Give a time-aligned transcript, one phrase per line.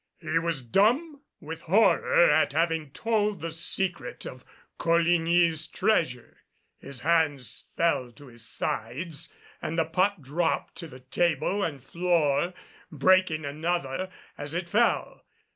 [0.19, 4.43] He was dumb with horror at having told the secret of
[4.79, 6.37] Coligny's treasure.
[6.79, 12.55] His hands fell to his sides and the pot dropped to the table and floor,
[12.91, 14.09] breaking another
[14.39, 15.23] as it fell.